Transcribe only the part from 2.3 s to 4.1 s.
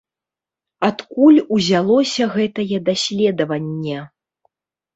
гэтае даследаванне?